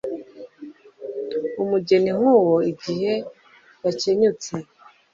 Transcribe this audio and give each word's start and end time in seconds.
umugeni 1.61 2.09
nk'uwo 2.17 2.55
igihe 2.71 3.13
yakenyutse 3.83 4.53